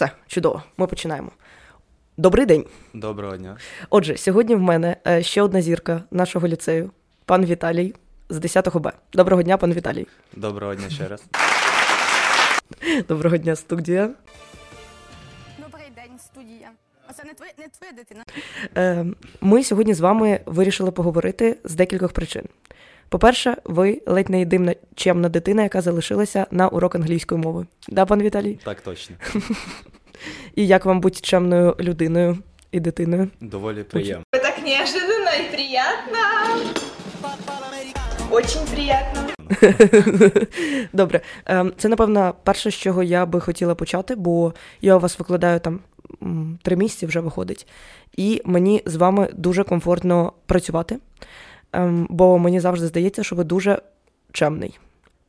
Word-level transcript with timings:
Все, 0.00 0.10
чудово, 0.26 0.62
ми 0.76 0.86
починаємо. 0.86 1.30
Добрий 2.16 2.46
день. 2.46 2.64
Доброго 2.94 3.36
дня. 3.36 3.56
Отже, 3.90 4.16
сьогодні 4.16 4.54
в 4.54 4.60
мене 4.60 4.96
е, 5.06 5.22
ще 5.22 5.42
одна 5.42 5.62
зірка 5.62 6.02
нашого 6.10 6.48
ліцею, 6.48 6.90
пан 7.24 7.44
Віталій 7.46 7.94
з 8.28 8.38
10 8.38 8.76
Б. 8.76 8.92
Доброго 9.12 9.42
дня, 9.42 9.56
пан 9.56 9.72
Віталій. 9.72 10.06
Доброго 10.36 10.74
дня 10.74 10.90
ще 10.90 11.08
раз. 11.08 11.24
Доброго 13.08 13.36
дня, 13.36 13.56
студія. 13.56 14.10
Добрий 15.58 15.86
день, 15.96 16.18
студія. 16.18 16.70
Оце 17.10 17.24
не 17.24 17.34
твоя, 17.34 17.52
не 17.58 17.68
твоя 17.68 17.92
дитина. 17.92 18.24
Е, 18.76 19.06
Ми 19.40 19.64
сьогодні 19.64 19.94
з 19.94 20.00
вами 20.00 20.40
вирішили 20.46 20.90
поговорити 20.90 21.56
з 21.64 21.74
декількох 21.74 22.12
причин. 22.12 22.42
По-перше, 23.08 23.56
ви 23.64 24.02
ледь 24.06 24.30
не 24.30 24.38
єдина 24.38 24.74
чемна 24.94 25.28
дитина, 25.28 25.62
яка 25.62 25.80
залишилася 25.80 26.46
на 26.50 26.68
урок 26.68 26.94
англійської 26.94 27.40
мови. 27.40 27.66
Да, 27.88 28.06
пан 28.06 28.22
Віталій? 28.22 28.58
Так 28.64 28.80
точно. 28.80 29.16
І 30.54 30.66
як 30.66 30.84
вам 30.84 31.00
бути 31.00 31.20
чемною 31.20 31.76
людиною 31.80 32.38
і 32.72 32.80
дитиною? 32.80 33.28
Доволі 33.40 33.82
приємно. 33.82 34.24
Так 34.30 34.58
неожиданно 34.64 35.30
и 35.40 35.52
приятно. 35.52 36.18
Очень 38.30 38.66
приятно. 38.74 39.20
Добре, 40.92 41.20
Ем, 41.46 41.72
це 41.78 41.88
напевно 41.88 42.34
перше, 42.44 42.70
з 42.70 42.74
чого 42.74 43.02
я 43.02 43.26
би 43.26 43.40
хотіла 43.40 43.74
почати, 43.74 44.14
бо 44.14 44.54
я 44.80 44.96
у 44.96 44.98
вас 44.98 45.18
викладаю 45.18 45.60
там 45.60 45.80
три 46.62 46.76
місяці 46.76 47.06
вже 47.06 47.20
виходить, 47.20 47.66
і 48.16 48.42
мені 48.44 48.82
з 48.86 48.96
вами 48.96 49.28
дуже 49.32 49.64
комфортно 49.64 50.32
працювати, 50.46 50.98
Ем, 51.72 52.06
бо 52.10 52.38
мені 52.38 52.60
завжди 52.60 52.86
здається, 52.86 53.22
що 53.22 53.36
ви 53.36 53.44
дуже 53.44 53.78
чемний. 54.32 54.78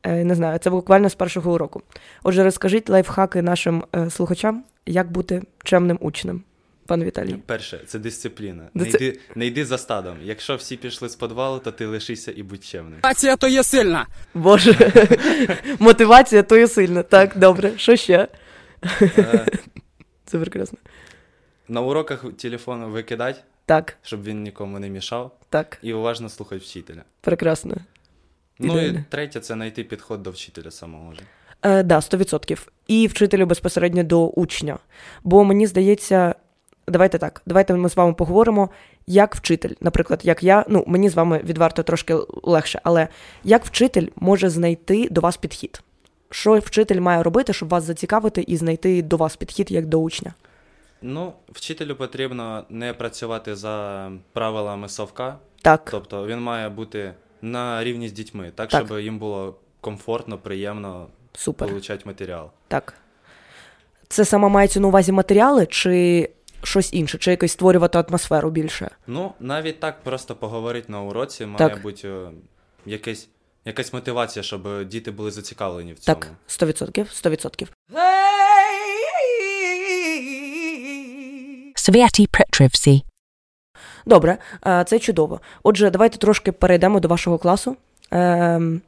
Е, 0.03 0.23
Не 0.23 0.35
знаю, 0.35 0.59
це 0.59 0.69
буквально 0.69 1.09
з 1.09 1.16
першого 1.16 1.53
уроку. 1.53 1.81
Отже, 2.23 2.44
розкажіть 2.44 2.89
лайфхаки 2.89 3.41
нашим 3.41 3.83
е, 3.95 4.09
слухачам, 4.09 4.63
як 4.85 5.11
бути 5.11 5.41
чемним 5.63 5.97
учнем, 6.01 6.43
пане 6.85 7.05
Віталій. 7.05 7.35
Перше, 7.45 7.81
це 7.87 7.99
дисципліна. 7.99 8.69
Дисци- 8.75 8.99
Не 9.01 9.07
йди, 9.07 9.19
не 9.35 9.45
йди 9.45 9.65
за 9.65 9.77
стадом. 9.77 10.17
Якщо 10.23 10.55
всі 10.55 10.77
пішли 10.77 11.09
з 11.09 11.15
підвалу, 11.15 11.59
то 11.59 11.71
ти 11.71 11.85
лишися 11.85 12.33
і 12.35 12.43
будь 12.43 12.63
чемним. 12.63 12.93
Мотивація 12.93 13.35
то 13.38 13.47
є 13.47 13.63
сильна. 13.63 14.07
Боже, 14.33 14.91
мотивація 15.79 16.43
то 16.43 16.57
є 16.57 16.67
сильна. 16.67 17.03
Так, 17.03 17.38
добре, 17.38 17.71
що 17.77 17.95
ще? 17.95 18.27
Е, 19.01 19.45
Це 20.25 20.39
прекрасно. 20.39 20.77
На 21.67 21.81
уроках 21.81 22.25
телефон 22.38 22.85
викидать, 22.85 23.43
Так, 23.66 23.97
щоб 24.01 24.23
він 24.23 24.43
нікому 24.43 24.79
не 24.79 24.89
мішав, 24.89 25.38
так, 25.49 25.77
і 25.81 25.93
уважно 25.93 26.29
слухати 26.29 26.61
вчителя. 26.61 27.03
прекрасно. 27.21 27.75
Ну 28.59 28.73
Ідеально. 28.73 28.99
і 28.99 29.03
третє 29.09 29.39
це 29.39 29.53
знайти 29.53 29.83
підход 29.83 30.23
до 30.23 30.31
вчителя 30.31 30.71
самого 30.71 31.11
вже. 31.11 31.21
Е, 31.61 31.83
да, 31.83 31.99
100%. 31.99 32.67
І 32.87 33.07
вчителю 33.07 33.45
безпосередньо 33.45 34.03
до 34.03 34.27
учня. 34.27 34.77
Бо 35.23 35.43
мені 35.43 35.67
здається, 35.67 36.35
давайте 36.87 37.17
так, 37.17 37.41
давайте 37.45 37.73
ми 37.73 37.89
з 37.89 37.95
вами 37.95 38.13
поговоримо, 38.13 38.69
як 39.07 39.35
вчитель, 39.35 39.73
наприклад, 39.81 40.21
як 40.23 40.43
я, 40.43 40.65
ну 40.69 40.83
мені 40.87 41.09
з 41.09 41.13
вами 41.13 41.41
відверто 41.43 41.83
трошки 41.83 42.15
легше, 42.43 42.81
але 42.83 43.07
як 43.43 43.65
вчитель 43.65 44.07
може 44.15 44.49
знайти 44.49 45.07
до 45.11 45.21
вас 45.21 45.37
підхід? 45.37 45.81
Що 46.29 46.59
вчитель 46.59 46.99
має 46.99 47.23
робити, 47.23 47.53
щоб 47.53 47.69
вас 47.69 47.83
зацікавити 47.83 48.41
і 48.41 48.57
знайти 48.57 49.01
до 49.01 49.17
вас 49.17 49.35
підхід 49.35 49.71
як 49.71 49.85
до 49.85 49.99
учня? 49.99 50.33
Ну, 51.01 51.33
вчителю 51.51 51.95
потрібно 51.95 52.63
не 52.69 52.93
працювати 52.93 53.55
за 53.55 54.09
правилами 54.33 54.89
совка, 54.89 55.37
Так, 55.61 55.87
тобто 55.91 56.27
він 56.27 56.39
має 56.41 56.69
бути 56.69 57.13
на 57.41 57.83
рівні 57.83 58.09
з 58.09 58.11
дітьми, 58.11 58.51
так, 58.55 58.69
Так. 58.69 58.85
щоб 58.85 58.99
їм 58.99 59.19
було 59.19 59.55
комфортно, 59.81 60.37
приємно 60.37 61.07
супер. 61.33 61.67
отримати 61.75 62.06
матеріал. 62.06 62.50
Так. 62.67 62.94
Це 64.07 64.25
саме 64.25 64.50
мається 64.50 64.79
на 64.79 64.88
увазі 64.88 65.11
матеріали, 65.11 65.66
чи 65.66 66.29
щось 66.63 66.94
інше, 66.94 67.17
чи 67.17 67.31
якось 67.31 67.51
створювати 67.51 67.97
атмосферу 68.09 68.50
більше? 68.50 68.89
Ну, 69.07 69.33
навіть 69.39 69.79
так 69.79 70.03
просто 70.03 70.35
поговорити 70.35 70.91
на 70.91 71.01
уроці 71.01 71.45
має 71.45 71.57
Так. 71.57 71.81
бути 71.81 72.07
е, 72.09 72.31
якесь, 72.85 73.28
якась 73.66 73.94
мотивація, 73.94 74.44
щоб 74.44 74.88
діти 74.88 75.11
були 75.11 75.31
зацікавлені 75.31 75.94
в 75.94 76.00
цьому. 76.00 76.19
Так, 76.19 76.31
100%, 76.47 77.06
100%. 77.25 77.67
Sviati 81.75 82.27
Petrivsi. 82.29 83.01
Добре, 84.06 84.38
е, 84.67 84.83
це 84.88 85.00
чудово. 85.00 85.41
Отже, 85.63 85.89
давайте 85.89 86.17
трошки 86.17 86.51
перейдемо 86.51 87.00
до 87.00 87.07
вашого 87.07 87.38
класу. 87.38 87.77
Ем, 88.11 88.81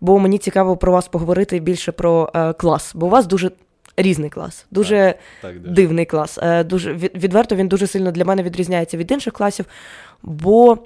Бо 0.00 0.18
мені 0.18 0.38
цікаво 0.38 0.76
про 0.76 0.92
вас 0.92 1.08
поговорити 1.08 1.58
більше 1.60 1.92
про 1.92 2.30
е, 2.34 2.52
клас, 2.52 2.92
бо 2.94 3.06
у 3.06 3.08
вас 3.08 3.26
дуже 3.26 3.50
різний 3.96 4.30
клас, 4.30 4.66
дуже 4.70 5.14
Так, 5.42 5.52
так, 5.52 5.72
дивний 5.72 6.04
клас. 6.06 6.38
Е, 6.42 6.64
Дуже 6.64 6.92
від- 6.92 7.16
відверто 7.16 7.56
він 7.56 7.68
дуже 7.68 7.86
сильно 7.86 8.10
для 8.10 8.24
мене 8.24 8.42
відрізняється 8.42 8.96
від 8.96 9.10
інших 9.10 9.32
класів, 9.32 9.64
бо 10.22 10.78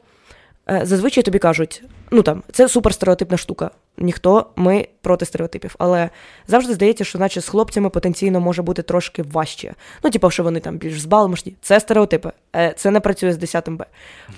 зазвичай 0.68 1.22
тобі 1.24 1.38
кажуть, 1.38 1.82
ну 2.10 2.22
там 2.22 2.42
це 2.52 2.68
супер 2.68 2.94
стереотипна 2.94 3.36
штука. 3.36 3.70
Ніхто 3.98 4.46
ми 4.56 4.88
проти 5.00 5.24
стереотипів, 5.24 5.74
але 5.78 6.10
завжди 6.46 6.74
здається, 6.74 7.04
що 7.04 7.18
наче 7.18 7.40
з 7.40 7.48
хлопцями 7.48 7.90
потенційно 7.90 8.40
може 8.40 8.62
бути 8.62 8.82
трошки 8.82 9.22
важче. 9.22 9.74
Ну, 10.04 10.10
типу, 10.10 10.30
що 10.30 10.42
вони 10.42 10.60
там 10.60 10.76
більш 10.76 11.00
збалмошні. 11.00 11.54
Це 11.62 11.80
стереотипи. 11.80 12.32
Е, 12.56 12.74
Це 12.76 12.90
не 12.90 13.00
працює 13.00 13.32
з 13.32 13.36
10 13.36 13.68
Б. 13.68 13.84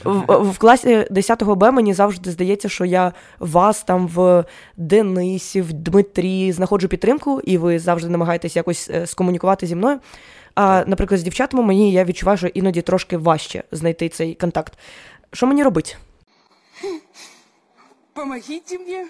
В, 0.04 0.50
в 0.50 0.58
класі 0.58 1.06
10 1.10 1.42
Б 1.44 1.70
мені 1.70 1.94
завжди 1.94 2.30
здається, 2.30 2.68
що 2.68 2.84
я 2.84 3.12
вас 3.38 3.82
там 3.82 4.08
в 4.08 4.44
Денисі, 4.76 5.60
в 5.60 5.72
Дмитрі 5.72 6.52
знаходжу 6.52 6.88
підтримку, 6.88 7.40
і 7.40 7.58
ви 7.58 7.78
завжди 7.78 8.10
намагаєтесь 8.10 8.56
якось 8.56 8.90
е, 8.94 9.06
скомунікувати 9.06 9.66
зі 9.66 9.76
мною. 9.76 9.98
А, 10.54 10.84
наприклад, 10.86 11.20
з 11.20 11.22
дівчатами 11.22 11.62
мені 11.62 11.92
я 11.92 12.04
відчуваю, 12.04 12.38
що 12.38 12.46
іноді 12.46 12.82
трошки 12.82 13.16
важче 13.16 13.62
знайти 13.72 14.08
цей 14.08 14.34
контакт. 14.34 14.72
Що 15.32 15.46
мені 15.46 15.62
робити? 15.62 15.96
Помогите 18.12 18.78
мені. 18.78 19.04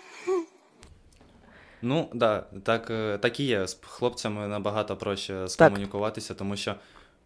Ну, 1.83 2.09
да, 2.15 2.45
так, 2.65 2.91
е, 2.91 3.19
так 3.19 3.41
і 3.41 3.45
є. 3.45 3.67
З 3.67 3.79
хлопцями 3.83 4.49
набагато 4.49 4.97
проще 4.97 5.49
скомунікуватися, 5.49 6.35
тому 6.35 6.57
що 6.57 6.75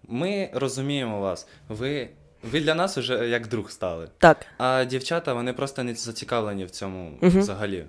ми 0.08 0.50
розуміємо 0.52 1.20
вас. 1.20 1.46
Ви, 1.68 2.08
ви 2.42 2.60
для 2.60 2.74
нас 2.74 2.98
вже 2.98 3.28
як 3.28 3.46
друг 3.48 3.70
стали. 3.70 4.08
Так. 4.18 4.46
А 4.58 4.84
дівчата 4.84 5.34
вони 5.34 5.52
просто 5.52 5.84
не 5.84 5.94
зацікавлені 5.94 6.64
в 6.64 6.70
цьому 6.70 7.18
Мгм. 7.20 7.40
взагалі. 7.40 7.84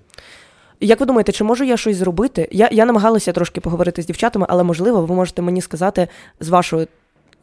Як 0.80 1.00
ви 1.00 1.06
думаєте, 1.06 1.32
чи 1.32 1.44
можу 1.44 1.64
я 1.64 1.78
щось 1.78 1.98
зробити? 1.98 2.48
Я, 2.52 2.70
я 2.72 2.86
намагалася 2.86 3.32
трошки 3.34 3.62
поговорити 3.62 4.02
з 4.02 4.06
дівчатами, 4.06 4.46
але 4.50 4.64
можливо, 4.64 5.06
ви 5.06 5.16
можете 5.16 5.42
мені 5.42 5.62
сказати 5.62 6.08
з 6.40 6.50
вашої 6.50 6.88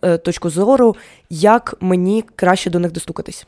е, 0.02 0.18
точки 0.18 0.48
зору, 0.48 0.96
як 1.30 1.74
мені 1.80 2.24
краще 2.36 2.70
до 2.70 2.78
них 2.78 2.92
достукатись. 2.92 3.46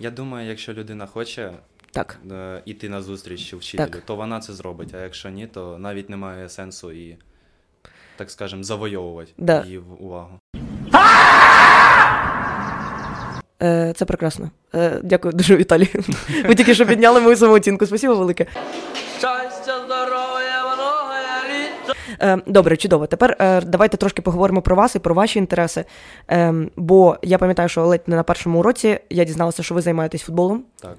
Я 0.00 0.10
думаю, 0.10 0.48
якщо 0.48 0.72
людина 0.72 1.06
хоче 1.06 1.52
Так. 1.90 2.18
е, 2.32 2.62
іти 2.64 2.88
на 2.88 3.02
зустріч 3.02 3.54
вчителю, 3.54 3.90
Так. 3.90 4.02
то 4.04 4.16
вона 4.16 4.40
це 4.40 4.52
зробить. 4.52 4.94
А 4.94 4.98
якщо 5.02 5.28
ні, 5.28 5.46
то 5.46 5.78
навіть 5.78 6.10
немає 6.10 6.48
сенсу 6.48 6.92
і, 6.92 7.16
так 8.16 8.30
скажемо, 8.30 8.62
завойовувати 8.62 9.32
Да. 9.38 9.62
її 9.64 9.78
увагу. 9.78 10.38
Е, 13.62 13.92
це 13.96 14.04
прекрасно. 14.04 14.50
Е, 14.74 15.00
дякую 15.02 15.32
дуже, 15.34 15.56
Віталій. 15.56 15.88
Ви 16.44 16.54
тільки 16.54 16.74
що 16.74 16.86
підняли 16.86 17.20
мою 17.20 17.36
самооцінку. 17.36 17.86
Спасибо 17.86 18.14
велике. 18.14 18.46
Добре, 22.46 22.76
чудово. 22.76 23.06
Тепер 23.06 23.36
е, 23.40 23.60
давайте 23.60 23.96
трошки 23.96 24.22
поговоримо 24.22 24.62
про 24.62 24.76
вас 24.76 24.96
і 24.96 24.98
про 24.98 25.14
ваші 25.14 25.38
інтереси. 25.38 25.84
Е, 26.30 26.54
бо 26.76 27.16
я 27.22 27.38
пам'ятаю, 27.38 27.68
що 27.68 27.86
ледь 27.86 28.02
не 28.06 28.16
на 28.16 28.22
першому 28.22 28.58
уроці 28.58 29.00
я 29.10 29.24
дізналася, 29.24 29.62
що 29.62 29.74
ви 29.74 29.80
займаєтесь 29.80 30.22
футболом. 30.22 30.64
Так. 30.82 30.96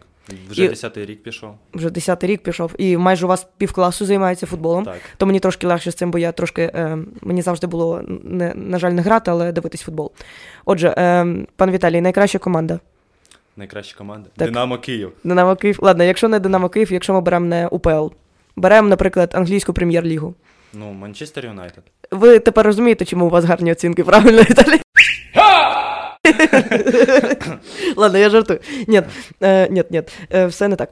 Вже 0.49 0.67
10-й 0.67 1.05
рік 1.05 1.23
пішов. 1.23 1.55
Вже 1.73 1.89
10 1.89 2.23
рік 2.23 2.43
пішов, 2.43 2.75
і 2.77 2.97
майже 2.97 3.25
у 3.25 3.29
вас 3.29 3.47
півкласу 3.57 4.05
займається 4.05 4.45
футболом. 4.45 4.85
Так. 4.85 4.97
То 5.17 5.25
мені 5.25 5.39
трошки 5.39 5.67
легше 5.67 5.91
з 5.91 5.95
цим, 5.95 6.11
бо 6.11 6.17
я 6.17 6.31
трошки 6.31 6.61
е, 6.61 6.97
мені 7.21 7.41
завжди 7.41 7.67
було 7.67 8.01
не, 8.23 8.53
на 8.55 8.79
жаль, 8.79 8.91
не 8.91 9.01
грати, 9.01 9.31
але 9.31 9.51
дивитись 9.51 9.81
футбол. 9.81 10.11
Отже, 10.65 10.93
е, 10.97 11.25
пан 11.55 11.71
Віталій, 11.71 12.01
найкраща 12.01 12.39
команда. 12.39 12.79
Найкраща 13.57 13.97
команда. 13.97 14.29
Так. 14.35 14.47
Динамо 14.47 14.77
Київ. 14.77 15.11
Динамо 15.23 15.55
Київ. 15.55 15.79
Ладно, 15.81 16.03
якщо 16.03 16.27
не 16.27 16.39
Динамо 16.39 16.69
Київ, 16.69 16.93
якщо 16.93 17.13
ми 17.13 17.21
беремо 17.21 17.45
не 17.45 17.67
УПЛ, 17.67 18.07
беремо, 18.55 18.89
наприклад, 18.89 19.31
англійську 19.33 19.73
прем'єр-лігу. 19.73 20.33
Ну, 20.73 20.93
Манчестер 20.93 21.45
Юнайтед. 21.45 21.83
Ви 22.11 22.39
тепер 22.39 22.65
розумієте, 22.65 23.05
чому 23.05 23.25
у 23.25 23.29
вас 23.29 23.45
гарні 23.45 23.71
оцінки, 23.71 24.03
правильно, 24.03 24.41
Віталій? 24.41 24.81
Ладно, 27.95 28.17
я 28.19 28.29
жартую. 28.29 28.59
Ні, 28.87 29.01
е, 29.43 29.67
ні, 29.71 29.83
ні, 29.89 30.03
е, 30.33 30.45
все 30.45 30.67
не 30.67 30.75
так. 30.75 30.89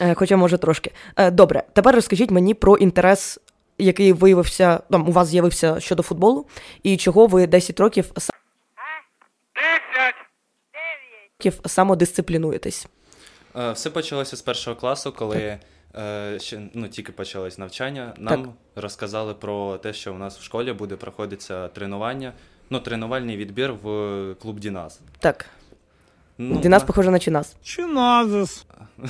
Е, 0.00 0.14
хоча, 0.14 0.36
може, 0.36 0.58
трошки. 0.58 0.90
Е, 1.16 1.30
добре, 1.30 1.62
тепер 1.72 1.94
розкажіть 1.94 2.30
мені 2.30 2.54
про 2.54 2.76
інтерес, 2.76 3.38
який 3.78 4.12
виявився, 4.12 4.80
там, 4.90 5.08
у 5.08 5.12
вас 5.12 5.28
з'явився 5.28 5.80
щодо 5.80 6.02
футболу, 6.02 6.46
і 6.82 6.96
чого 6.96 7.26
ви 7.26 7.46
10 7.46 7.80
років 7.80 8.04
са- 8.14 8.30
років 11.38 11.60
самодисциплінуєтесь. 11.66 12.86
Е, 13.58 13.72
Все 13.72 13.90
почалося 13.90 14.36
з 14.36 14.42
першого 14.42 14.76
класу, 14.76 15.12
коли 15.12 15.58
ще, 16.38 16.60
ну, 16.74 16.88
тільки 16.88 17.12
почалось 17.12 17.58
навчання, 17.58 18.14
нам 18.18 18.42
Так. 18.44 18.52
розказали 18.76 19.34
про 19.34 19.78
те, 19.78 19.92
що 19.92 20.14
у 20.14 20.18
нас 20.18 20.38
в 20.38 20.42
школі 20.42 20.72
буде 20.72 20.96
проходитися 20.96 21.68
тренування, 21.68 22.32
ну, 22.70 22.80
тренувальний 22.80 23.36
відбір 23.36 23.72
в 23.72 24.34
клуб 24.42 24.60
Дінас. 24.60 25.00
Так. 25.18 25.46
Ну, 26.38 26.60
Дінас 26.60 26.82
на- 26.82 26.86
похоже 26.86 27.10
на 27.10 27.18
Чинас. 27.18 27.56
Чиназис. 27.62 28.66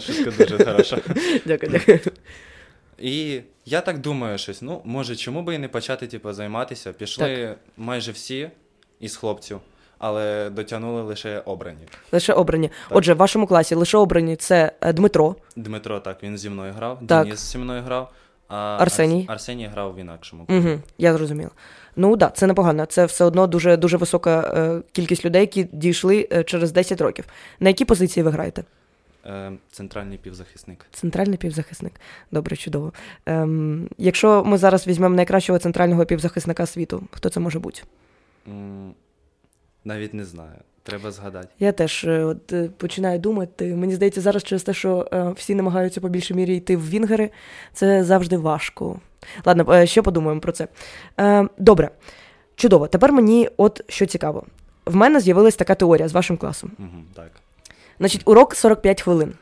Шутка 0.00 0.30
дуже 0.44 0.64
хороша. 0.64 0.98
Дякую, 1.46 1.72
дякую. 1.72 2.00
І 2.98 3.40
я 3.64 3.80
так 3.80 3.98
думаю, 3.98 4.38
щось, 4.38 4.62
ну, 4.62 4.82
може, 4.84 5.16
чому 5.16 5.42
би 5.42 5.54
і 5.54 5.58
не 5.58 5.68
почати, 5.68 6.06
типу, 6.06 6.32
займатися? 6.32 6.92
Пішли 6.92 7.54
майже 7.76 8.12
всі 8.12 8.50
із 9.00 9.16
хлопців, 9.16 9.60
але 9.98 10.50
дотягнули 10.50 11.02
лише 11.02 11.38
обрані. 11.38 11.78
Лише 12.12 12.32
обрані. 12.32 12.70
Отже, 12.90 13.14
в 13.14 13.16
вашому 13.16 13.46
класі 13.46 13.74
лише 13.74 13.98
обрані 13.98 14.36
це 14.36 14.72
е, 14.80 14.92
Дмитро, 14.92 15.34
Дмитро, 15.56 16.00
так, 16.00 16.22
він 16.22 16.38
зі 16.38 16.50
мною 16.50 16.72
грав, 16.72 16.98
Так. 17.06 17.24
Денис 17.24 17.52
зі 17.52 17.58
мною 17.58 17.82
грав, 17.82 18.12
а 18.48 18.56
Арсеній? 18.80 19.26
Арс- 19.28 19.32
Арсеній 19.32 19.66
грав 19.66 19.94
в 19.94 19.98
інакшому. 19.98 20.46
Угу, 20.48 20.68
я 20.98 21.12
зрозуміла. 21.14 21.50
Ну 21.96 22.10
так, 22.10 22.18
да, 22.18 22.28
це 22.36 22.46
непогано. 22.46 22.84
Це 22.86 23.04
все 23.04 23.24
одно 23.24 23.46
дуже 23.46 23.76
дуже 23.76 23.96
висока 23.96 24.40
е, 24.56 24.82
кількість 24.92 25.24
людей, 25.24 25.40
які 25.40 25.64
дійшли 25.72 26.28
е, 26.32 26.44
через 26.44 26.72
10 26.72 27.00
років. 27.00 27.24
На 27.60 27.68
які 27.70 27.84
позиції 27.84 28.24
ви 28.24 28.30
граєте? 28.30 28.64
Е, 29.26 29.52
центральний 29.70 30.18
півзахисник. 30.18 30.86
Центральний 30.92 31.36
півзахисник. 31.38 31.92
Добре, 32.32 32.56
чудово. 32.56 32.92
Ем, 33.26 33.88
якщо 33.98 34.44
ми 34.44 34.58
зараз 34.58 34.86
візьмемо 34.86 35.14
найкращого 35.14 35.58
центрального 35.58 36.06
півзахисника 36.06 36.66
світу, 36.66 37.02
хто 37.10 37.28
це 37.28 37.40
може 37.40 37.58
бути? 37.58 37.82
М, 38.48 38.94
Навіть 39.84 40.14
не 40.14 40.24
знаю. 40.24 40.58
Треба 40.88 41.10
згадати. 41.10 41.48
Я 41.58 41.72
теж 41.72 42.04
е, 42.04 42.24
от, 42.24 42.52
е, 42.52 42.70
починаю 42.76 43.18
думати. 43.18 43.74
Мені 43.74 43.94
здається, 43.94 44.20
зараз 44.20 44.44
через 44.44 44.62
те, 44.62 44.74
що 44.74 45.08
е, 45.12 45.32
всі 45.36 45.54
намагаються 45.54 46.00
по 46.00 46.08
більшій 46.08 46.34
мірі 46.34 46.56
йти 46.56 46.76
в 46.76 46.88
Вінгери, 46.88 47.30
це 47.72 48.04
завжди 48.04 48.36
важко. 48.36 49.00
Ладно, 49.44 49.86
ще 49.86 50.02
подумаємо 50.02 50.40
про 50.40 50.52
це. 50.52 50.68
Добре, 51.58 51.90
чудово. 52.54 52.86
Tепер 52.86 53.12
мені 53.12 53.48
от 53.56 53.80
що 53.88 54.06
цікаво. 54.06 54.44
В 54.86 54.96
мене 54.96 55.20
з'явилась 55.20 55.56
така 55.56 55.74
теорія 55.74 56.08
з 56.08 56.12
вашим 56.12 56.36
класом. 56.36 56.72
Угу, 56.78 57.02
так. 57.14 57.30
Значить, 57.98 58.22
урок 58.24 58.54
45 58.54 59.02
хвилин. 59.02 59.32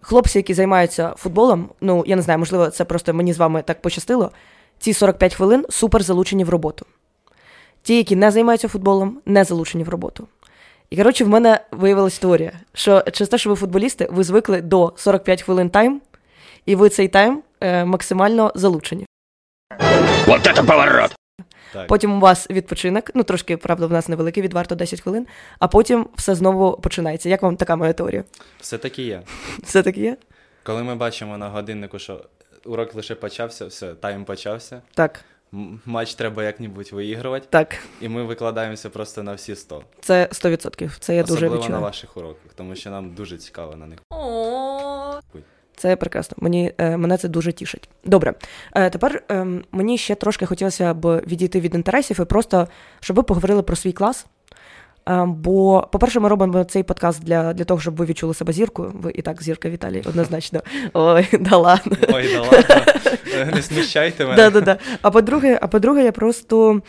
Хлопці, 0.00 0.38
які 0.38 0.54
займаються 0.54 1.14
футболом, 1.16 1.68
ну 1.80 2.04
я 2.06 2.16
не 2.16 2.22
знаю, 2.22 2.38
можливо, 2.38 2.70
це 2.70 2.84
просто 2.84 3.14
мені 3.14 3.32
з 3.32 3.38
вами 3.38 3.62
так 3.62 3.82
пощастило. 3.82 4.30
Ці 4.78 4.92
45 4.92 5.34
хвилин 5.34 5.64
супер 5.70 6.02
залучені 6.02 6.44
в 6.44 6.48
роботу. 6.48 6.86
Ті, 7.82 7.96
які 7.96 8.16
не 8.16 8.30
займаються 8.30 8.68
футболом, 8.68 9.20
не 9.26 9.44
залучені 9.44 9.84
в 9.84 9.88
роботу. 9.88 10.28
І 10.90 10.96
коротше, 10.96 11.24
в 11.24 11.28
мене 11.28 11.60
виявилась 11.70 12.18
теорія, 12.18 12.52
що 12.72 13.04
через 13.12 13.28
те, 13.28 13.38
що 13.38 13.50
ви 13.50 13.56
футболісти, 13.56 14.08
ви 14.10 14.24
звикли 14.24 14.60
до 14.62 14.92
45 14.96 15.42
хвилин 15.42 15.70
тайм, 15.70 16.00
і 16.66 16.74
ви 16.74 16.88
цей 16.88 17.08
тайм 17.08 17.42
е, 17.60 17.84
максимально 17.84 18.52
залучені. 18.54 19.06
Так. 21.72 21.86
Потім 21.86 22.16
у 22.16 22.20
вас 22.20 22.50
відпочинок, 22.50 23.10
ну 23.14 23.22
трошки, 23.22 23.56
правда, 23.56 23.86
в 23.86 23.92
нас 23.92 24.08
невеликий, 24.08 24.42
відварто 24.42 24.74
10 24.74 25.00
хвилин, 25.00 25.26
а 25.58 25.68
потім 25.68 26.06
все 26.16 26.34
знову 26.34 26.72
починається. 26.76 27.28
Як 27.28 27.42
вам 27.42 27.56
така 27.56 27.76
моя 27.76 27.92
теорія? 27.92 28.24
Все 28.60 28.78
таки 28.78 29.02
є. 29.02 29.22
Все 29.62 29.82
таки 29.82 30.00
є? 30.00 30.16
Коли 30.62 30.82
ми 30.82 30.94
бачимо 30.94 31.38
на 31.38 31.48
годиннику, 31.48 31.98
що 31.98 32.24
урок 32.64 32.94
лише 32.94 33.14
почався, 33.14 33.66
все, 33.66 33.94
тайм 33.94 34.24
почався. 34.24 34.82
Так, 34.94 35.24
Матч 35.86 36.14
треба 36.14 36.44
як-небудь 36.44 36.92
виігрувати, 36.92 37.46
так. 37.50 37.78
і 38.00 38.08
ми 38.08 38.24
викладаємося 38.24 38.90
просто 38.90 39.22
на 39.22 39.34
всі 39.34 39.56
100. 39.56 39.82
Це 40.00 40.28
100%. 40.32 40.98
Це 40.98 41.16
я 41.16 41.22
дуже 41.22 41.46
Особливо 41.46 41.68
на 41.68 41.78
ваших 41.78 42.16
уроках, 42.16 42.52
тому 42.54 42.76
що 42.76 42.90
нам 42.90 43.14
дуже 43.14 43.38
цікаво 43.38 43.76
на 43.76 43.86
них. 43.86 43.98
Це 45.76 45.96
прекрасно. 45.96 46.36
Мені, 46.40 46.72
е, 46.78 46.96
мене 46.96 47.16
це 47.16 47.28
дуже 47.28 47.52
тішить. 47.52 47.88
Добре. 48.04 48.34
Е, 48.74 48.90
тепер 48.90 49.22
е, 49.30 49.46
мені 49.72 49.98
ще 49.98 50.14
трошки 50.14 50.46
хотілося 50.46 50.94
б 50.94 51.22
відійти 51.26 51.60
від 51.60 51.74
інтересів 51.74 52.20
і 52.20 52.24
просто, 52.24 52.68
щоб 53.00 53.16
ви 53.16 53.22
поговорили 53.22 53.62
про 53.62 53.76
свій 53.76 53.92
клас. 53.92 54.26
Е, 55.08 55.24
бо, 55.26 55.88
по-перше, 55.92 56.20
ми 56.20 56.28
робимо 56.28 56.64
цей 56.64 56.82
подкаст 56.82 57.24
для, 57.24 57.52
для 57.52 57.64
того, 57.64 57.80
щоб 57.80 57.96
ви 57.96 58.06
відчули 58.06 58.34
себе 58.34 58.52
зіркою. 58.52 58.92
Ви 58.94 59.12
і 59.14 59.22
так 59.22 59.42
зірка 59.42 59.70
Віталій, 59.70 60.02
однозначно. 60.08 60.60
Ой, 60.94 61.28
да 61.40 61.56
ладно. 61.56 61.96
Ой, 62.12 62.32
да 62.32 62.40
ладно, 62.40 62.92
Е, 63.34 63.44
не 63.54 63.62
сміщайте 63.62 64.24
мене. 64.24 64.36
Да, 64.36 64.50
да, 64.50 64.60
да. 64.60 64.78
А 65.02 65.10
по-друге, 65.10 65.58
а 65.62 65.66
по-друге, 65.66 66.04
я 66.04 66.12
просто 66.12 66.82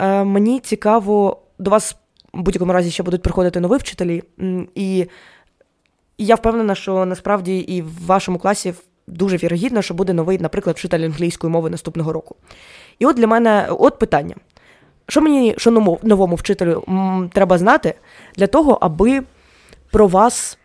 е, 0.00 0.24
мені 0.24 0.60
цікаво, 0.60 1.42
до 1.58 1.70
вас 1.70 1.96
в 2.32 2.42
будь-якому 2.42 2.72
разі 2.72 2.90
ще 2.90 3.02
будуть 3.02 3.22
приходити 3.22 3.60
нові 3.60 3.76
вчителі, 3.76 4.22
і 4.74 5.06
я 6.18 6.34
впевнена, 6.34 6.74
що 6.74 7.06
насправді 7.06 7.58
і 7.58 7.82
в 7.82 8.06
вашому 8.06 8.38
класі 8.38 8.74
дуже 9.06 9.36
вірогідно, 9.36 9.82
що 9.82 9.94
буде 9.94 10.12
новий, 10.12 10.38
наприклад, 10.38 10.76
вчитель 10.76 11.00
англійської 11.00 11.52
мови 11.52 11.70
наступного 11.70 12.12
року. 12.12 12.36
І 12.98 13.06
от 13.06 13.16
для 13.16 13.26
мене 13.26 13.66
от 13.70 13.98
питання. 13.98 14.34
Що 15.08 15.20
мені, 15.20 15.54
що 15.58 15.70
новому, 15.70 16.00
новому 16.02 16.36
вчителю 16.36 16.84
м, 16.88 17.30
треба 17.34 17.58
знати 17.58 17.94
для 18.36 18.46
того, 18.46 18.78
аби 18.80 19.22
про 19.90 20.06
вас 20.08 20.58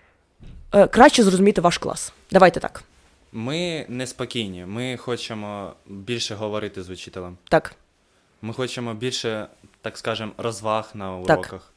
е, 0.74 0.88
краще 0.88 1.24
зрозуміти 1.24 1.62
ваш 1.62 1.78
клас? 1.78 2.14
Давайте 2.32 2.60
так. 2.60 2.84
Ми 3.32 3.86
неспокійні, 3.90 4.66
ми 4.66 4.98
хочемо 4.98 5.74
більше 5.88 6.36
говорити 6.36 6.84
з 6.84 6.90
учителем. 6.90 7.38
Так. 7.50 7.76
Ми 8.42 8.54
хочемо 8.54 8.94
більше, 8.94 9.48
так 9.82 9.98
скажемо, 9.98 10.32
розваг 10.38 10.90
на 10.94 11.16
уроках. 11.18 11.72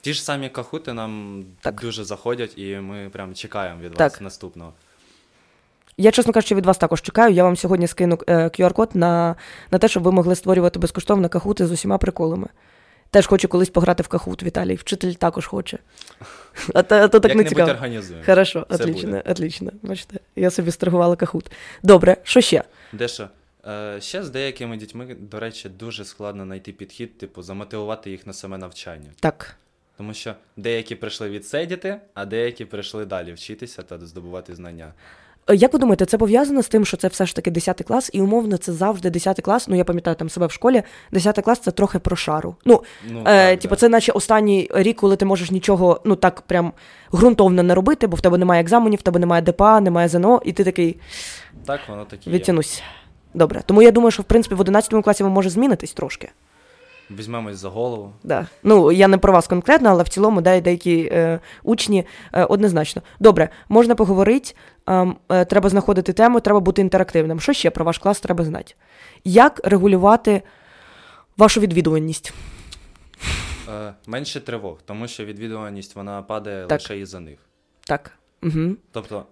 Ті 0.00 0.12
ж 0.14 0.22
самі 0.24 0.48
кахути 0.48 0.92
нам 0.92 1.44
Так. 1.60 1.80
дуже 1.80 2.04
заходять, 2.04 2.58
і 2.58 2.76
ми 2.76 3.08
прям 3.12 3.34
чекаємо 3.34 3.80
від 3.80 3.94
Так. 3.94 4.12
вас 4.12 4.20
наступного. 4.20 4.72
Я, 5.96 6.10
чесно 6.10 6.32
кажучи, 6.32 6.54
від 6.54 6.66
вас 6.66 6.78
також 6.78 7.02
чекаю. 7.02 7.34
Я 7.34 7.44
вам 7.44 7.56
сьогодні 7.56 7.86
скину 7.86 8.18
е, 8.26 8.44
QR-код 8.44 8.90
на, 8.94 9.36
на 9.70 9.78
те, 9.78 9.88
щоб 9.88 10.02
ви 10.02 10.12
могли 10.12 10.34
створювати 10.34 10.78
безкоштовно 10.78 11.28
кахути 11.28 11.66
з 11.66 11.70
усіма 11.72 11.98
приколами. 11.98 12.46
Теж 13.10 13.26
хочу 13.26 13.48
колись 13.48 13.70
пограти 13.70 14.02
в 14.02 14.08
кахут, 14.08 14.42
Віталій. 14.42 14.74
Вчитель 14.74 15.12
також 15.12 15.46
хоче. 15.46 15.78
А 16.74 16.82
то, 16.82 16.94
а 16.94 17.08
то 17.08 17.20
так 17.20 17.30
Як-небудь 17.30 17.48
цікаво. 17.48 17.70
організуємо. 17.70 18.26
Хорошо, 18.26 18.66
Все 18.70 18.82
отлично, 18.82 19.10
буде. 19.10 19.22
отлично. 19.30 19.70
Бачите, 19.82 20.18
я 20.36 20.50
собі 20.50 20.70
стригувала 20.70 21.16
кахут. 21.16 21.50
Добре, 21.82 22.16
що 22.22 22.40
ще? 22.40 22.64
Дещо. 22.92 23.28
Е, 23.66 24.00
ще 24.00 24.22
з 24.22 24.30
деякими 24.30 24.76
дітьми, 24.76 25.16
до 25.20 25.40
речі, 25.40 25.68
дуже 25.68 26.04
складно 26.04 26.44
знайти 26.44 26.72
підхід, 26.72 27.18
типу, 27.18 27.42
замотивувати 27.42 28.10
їх 28.10 28.26
на 28.26 28.32
саме 28.32 28.58
навчання. 28.58 29.10
Так. 29.20 29.56
Тому 29.96 30.14
що 30.14 30.34
деякі 30.56 30.94
прийшли 30.94 31.28
відсидіти, 31.30 31.96
а 32.14 32.24
деякі 32.24 32.64
прийшли 32.64 33.04
далі 33.04 33.32
вчитися 33.32 33.82
та 33.82 33.98
здобувати 33.98 34.54
знання. 34.54 34.92
Е, 35.50 35.56
Як 35.56 35.72
ви 35.72 35.78
думаєте, 35.78 36.06
це 36.06 36.18
пов'язано 36.18 36.62
з 36.62 36.68
тим, 36.68 36.84
що 36.84 36.96
це 36.96 37.08
все 37.08 37.26
ж 37.26 37.36
таки 37.36 37.50
10 37.50 37.82
клас, 37.86 38.10
і 38.12 38.20
умовно 38.20 38.56
це 38.56 38.72
завжди 38.72 39.10
10 39.10 39.40
клас. 39.40 39.68
Ну, 39.68 39.76
я 39.76 39.84
пам'ятаю 39.84 40.16
там 40.16 40.28
себе 40.30 40.46
в 40.46 40.52
школі. 40.52 40.82
10 41.12 41.40
клас 41.44 41.58
це 41.60 41.70
трохи 41.70 41.98
про 41.98 42.16
шару. 42.16 42.56
Ну, 42.64 42.82
Ну, 43.10 43.20
е, 43.26 43.50
так, 43.50 43.60
типу, 43.60 43.76
це 43.76 43.88
наче 43.88 44.12
останній 44.12 44.70
рік, 44.74 44.96
коли 44.96 45.16
ти 45.16 45.24
можеш 45.24 45.50
нічого 45.50 46.00
ну 46.04 46.16
так 46.16 46.40
прям 46.40 46.72
ґрунтовно 47.14 47.62
не 47.62 47.74
робити, 47.74 48.06
бо 48.06 48.16
в 48.16 48.20
тебе 48.20 48.38
немає 48.38 48.60
екзаменів, 48.62 48.98
в 48.98 49.02
тебе 49.02 49.18
немає 49.20 49.42
ДПА, 49.42 49.80
немає 49.80 50.08
ЗНО, 50.08 50.40
і 50.44 50.52
ти 50.52 50.64
такий 50.64 50.96
Так, 51.66 51.80
воно 51.88 52.04
таке 52.04 52.30
є. 52.30 52.36
відтянусь. 52.36 52.82
Добре. 53.34 53.62
Тому 53.66 53.82
я 53.82 53.90
думаю, 53.90 54.10
що 54.10 54.22
в 54.22 54.24
принципі 54.24 54.54
в 54.54 54.60
11 54.60 55.04
класі 55.04 55.22
ви 55.22 55.28
може 55.30 55.50
змінитись 55.50 55.92
трошки. 55.92 56.30
Візьмемось 57.10 57.56
за 57.56 57.68
голову. 57.68 58.12
Да. 58.22 58.46
Ну, 58.62 58.92
я 58.92 59.08
не 59.08 59.18
про 59.18 59.32
вас 59.32 59.46
конкретно, 59.46 59.88
але 59.90 60.02
в 60.02 60.08
цілому 60.08 60.40
да, 60.40 60.60
деякі 60.60 61.08
е, 61.12 61.40
учні 61.62 62.06
е, 62.32 62.44
однозначно. 62.44 63.02
Добре, 63.20 63.48
можна 63.68 63.94
поговорити, 63.94 64.54
ем, 64.86 65.16
е, 65.28 65.44
треба 65.44 65.68
знаходити 65.68 66.12
тему, 66.12 66.40
треба 66.40 66.60
бути 66.60 66.82
інтерактивним. 66.82 67.40
Що 67.40 67.52
ще 67.52 67.70
про 67.70 67.84
ваш 67.84 67.98
клас 67.98 68.20
треба 68.20 68.44
знати? 68.44 68.74
Як 69.24 69.60
регулювати 69.64 70.42
вашу 71.36 71.60
відвідуваність? 71.60 72.34
Е, 73.68 73.94
менше 74.06 74.40
тривог, 74.40 74.78
тому 74.84 75.08
що 75.08 75.24
відвідуваність 75.24 75.96
вона 75.96 76.22
падає 76.22 76.66
Так. 76.66 76.80
лише 76.80 76.98
із-за 76.98 77.20
них. 77.20 77.38
Так. 77.86 78.10
Угу. 78.42 78.76
Тобто, 78.92 79.24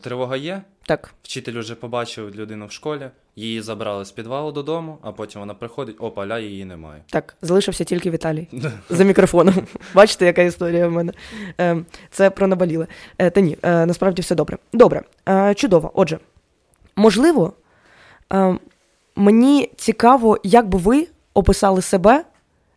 тривога 0.00 0.36
є, 0.36 0.62
Так. 0.86 1.14
вчитель 1.22 1.58
вже 1.58 1.74
побачив 1.74 2.34
людину 2.34 2.66
в 2.66 2.72
школі, 2.72 3.10
її 3.36 3.62
забрали 3.62 4.04
з 4.04 4.10
підвалу 4.10 4.52
додому, 4.52 4.98
а 5.02 5.12
потім 5.12 5.40
вона 5.40 5.54
приходить, 5.54 5.96
опа, 5.98 6.26
ля, 6.26 6.38
її 6.38 6.64
немає. 6.64 7.02
Так, 7.10 7.36
залишився 7.42 7.84
тільки 7.84 8.10
Віталій 8.10 8.48
за 8.90 9.04
мікрофоном. 9.04 9.54
Бачите, 9.94 10.26
яка 10.26 10.42
історія 10.42 10.88
в 10.88 10.92
мене. 10.92 11.12
Е, 11.60 11.76
Це 12.10 12.30
про 12.30 12.46
наболіле. 12.46 12.86
Е, 13.18 13.30
Та 13.30 13.40
ні, 13.40 13.58
е, 13.62 13.86
насправді 13.86 14.22
все 14.22 14.34
добре. 14.34 14.58
Добре, 14.72 15.02
е, 15.28 15.54
чудово. 15.54 15.90
Отже, 15.94 16.18
можливо, 16.96 17.52
мені 19.16 19.70
цікаво, 19.76 20.38
як 20.42 20.68
би 20.68 20.78
ви 20.78 21.06
описали 21.34 21.82
себе 21.82 22.24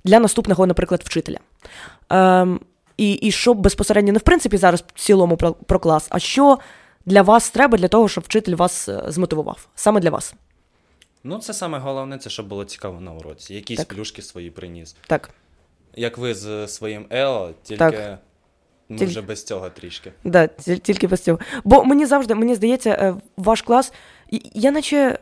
для 0.04 0.20
наступного, 0.20 0.68
наприклад, 0.68 1.02
вчителя. 1.06 1.38
Е, 2.12 2.48
І, 2.98 3.14
і 3.14 3.32
що 3.32 3.54
безпосередньо 3.54 4.12
не 4.14 4.20
в 4.20 4.22
принципі 4.22 4.58
зараз 4.58 4.84
в 4.96 5.00
цілому 5.00 5.38
про, 5.38 5.54
про 5.54 5.80
клас, 5.80 6.08
а 6.10 6.20
що 6.20 6.58
для 7.06 7.22
вас 7.22 7.50
треба 7.50 7.78
для 7.78 7.88
того, 7.88 8.10
щоб 8.10 8.24
вчитель 8.24 8.56
вас 8.56 8.90
е, 8.90 9.04
змотивував? 9.08 9.68
Саме 9.76 10.00
для 10.00 10.10
вас. 10.10 10.34
Ну, 11.24 11.38
це 11.40 11.54
саме 11.54 11.80
головне, 11.80 12.18
це 12.18 12.30
щоб 12.30 12.48
було 12.48 12.66
цікаво 12.66 13.02
на 13.02 13.14
уроці. 13.14 13.54
Якісь 13.54 13.78
Так. 13.78 13.88
плюшки 13.88 14.22
свої 14.22 14.52
приніс. 14.52 14.96
Так. 15.08 15.30
Як 15.96 16.18
ви 16.18 16.34
з 16.34 16.68
своїм 16.68 17.06
Ео, 17.10 17.52
тільки 17.64 17.80
Так. 17.80 18.20
Ну, 18.90 18.98
Тільки- 18.98 19.10
вже 19.12 19.22
без 19.22 19.44
цього 19.44 19.70
трішки. 19.70 20.12
Да, 20.24 20.48
тільки 20.82 21.08
без 21.08 21.22
цього. 21.22 21.40
Бо 21.64 21.84
мені 21.84 22.06
завжди, 22.06 22.36
мені 22.36 22.56
здається, 22.56 22.90
е, 22.90 23.16
ваш 23.38 23.62
клас. 23.62 23.94
Я 24.54 24.72
наче. 24.72 25.20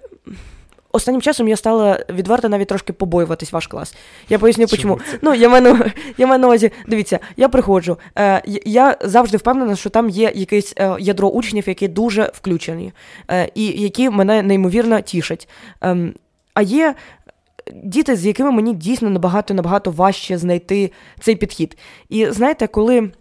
Останнім 0.92 1.22
часом 1.22 1.48
я 1.48 1.58
стала 1.58 2.06
відверто 2.10 2.50
навіть 2.50 2.68
трошки 2.68 2.94
побоюватись 2.94 3.52
ваш 3.52 3.68
клас. 3.68 3.96
Я 4.30 4.40
поясню, 4.40 4.68
Чому. 4.68 5.00
Ну, 5.22 5.34
я 5.34 5.50
маю, 5.50 5.92
я 6.18 6.28
маю 6.28 6.40
на 6.40 6.48
увазі, 6.48 6.72
дивіться, 6.88 7.20
я 7.38 7.50
приходжу. 7.50 7.98
Е, 8.18 8.42
я- 8.66 8.98
завжди 9.02 9.38
впевнена, 9.38 9.76
що 9.76 9.90
там 9.90 10.10
є 10.10 10.32
якесь 10.36 10.74
е, 10.78 10.96
ядро 11.00 11.30
учнів, 11.30 11.68
які 11.68 11.88
дуже 11.88 12.32
включені, 12.34 12.94
е, 13.32 13.50
і 13.56 13.66
які 13.66 14.10
мене 14.10 14.44
неймовірно 14.44 15.02
тішать. 15.02 15.50
Ем, 15.82 16.14
а 16.54 16.62
є 16.62 16.96
діти, 17.74 18.16
з 18.16 18.26
якими 18.26 18.52
мені 18.52 18.74
дійсно 18.74 19.10
набагато 19.10 19.54
набагато 19.54 19.92
важче 19.92 20.38
знайти 20.38 20.92
цей 21.20 21.36
підхід. 21.36 21.78
І 22.10 22.26
знаєте, 22.26 22.68
коли, 22.68 23.12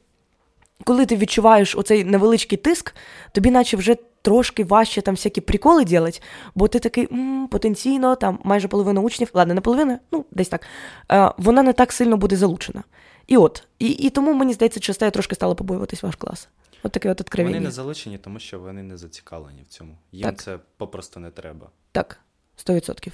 коли 0.84 1.06
ти 1.06 1.16
відчуваєш 1.16 1.76
оцей 1.76 2.04
невеличкий 2.04 2.58
тиск, 2.58 2.94
тобі 3.32 3.50
наче 3.50 3.76
вже 3.76 3.96
трошки 4.28 4.64
важче 4.64 5.00
там 5.02 5.14
всякі 5.14 5.40
приколи 5.40 5.84
ділять, 5.84 6.22
бо 6.54 6.68
ти 6.68 6.78
такий 6.78 7.08
м, 7.12 7.48
потенційно, 7.48 8.16
там 8.16 8.38
майже 8.44 8.68
половина 8.68 9.00
учнів, 9.00 9.30
ладно, 9.34 9.54
не 9.54 9.60
половина, 9.60 9.98
ну 10.12 10.24
десь 10.30 10.48
так, 10.48 10.66
е, 11.12 11.32
вона 11.38 11.62
не 11.62 11.72
так 11.72 11.92
сильно 11.92 12.16
буде 12.16 12.36
залучена. 12.36 12.84
І 13.26 13.36
от, 13.36 13.64
і, 13.78 13.88
і 13.88 14.10
тому 14.10 14.32
мені 14.34 14.52
здається, 14.52 14.80
часто 14.80 15.04
я 15.04 15.10
трошки 15.10 15.34
стала 15.34 15.54
побоюватись 15.54 16.02
ваш 16.02 16.16
клас. 16.16 16.48
От 16.82 16.92
таке 16.92 17.10
от 17.10 17.38
Вони 17.38 17.60
не 17.60 17.70
залучені, 17.70 18.18
тому 18.18 18.38
що 18.38 18.58
вони 18.58 18.82
не 18.82 18.96
зацікавлені 18.96 19.62
в 19.62 19.66
цьому. 19.66 19.98
Їм 20.12 20.22
Так. 20.22 20.38
це 20.38 20.58
попросту 20.76 21.20
не 21.20 21.30
треба. 21.30 21.66
Так, 21.92 22.20
100%. 22.56 23.12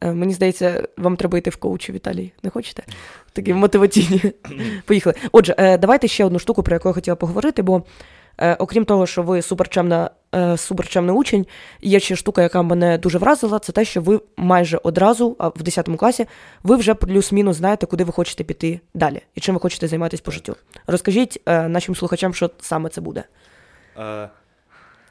Е, 0.00 0.12
Мені 0.12 0.34
здається, 0.34 0.88
вам 0.96 1.16
треба 1.16 1.38
йти 1.38 1.50
в 1.50 1.56
коучі, 1.56 1.92
Віталій. 1.92 2.32
Не 2.42 2.50
хочете? 2.50 2.82
Такі 3.32 3.54
мотиваційні. 3.54 4.22
Поїхали. 4.84 5.16
Отже, 5.32 5.54
е, 5.58 5.78
давайте 5.78 6.08
ще 6.08 6.24
одну 6.24 6.38
штуку, 6.38 6.62
про 6.62 6.74
яку 6.74 6.88
я 6.88 6.92
хотіла 6.94 7.16
поговорити, 7.16 7.62
бо 7.62 7.82
е, 8.38 8.54
окрім 8.54 8.84
того, 8.84 9.06
що 9.06 9.22
ви 9.22 9.42
суперчемна, 9.42 10.10
е, 10.34 10.56
суперчемний 10.56 11.16
учень, 11.16 11.46
є 11.80 12.00
ще 12.00 12.16
штука, 12.16 12.42
яка 12.42 12.62
мене 12.62 12.98
дуже 12.98 13.18
вразила, 13.18 13.58
це 13.58 13.72
те, 13.72 13.84
що 13.84 14.00
ви 14.00 14.20
майже 14.36 14.80
одразу, 14.82 15.36
а 15.38 15.48
в 15.48 15.62
10 15.62 15.96
класі, 15.96 16.26
ви 16.62 16.76
вже 16.76 16.94
плюс-мінус 16.94 17.56
знаєте, 17.56 17.86
куди 17.86 18.04
ви 18.04 18.12
хочете 18.12 18.44
піти 18.44 18.80
далі 18.94 19.20
і 19.34 19.40
чим 19.40 19.54
ви 19.54 19.60
хочете 19.60 19.88
займатися 19.88 20.22
по 20.26 20.30
життю. 20.30 20.56
Розкажіть 20.86 21.42
е, 21.46 21.68
нашим 21.68 21.96
слухачам, 21.96 22.34
що 22.34 22.50
саме 22.60 22.88
це 22.88 23.00
буде. 23.00 23.24
Е, 23.98 24.28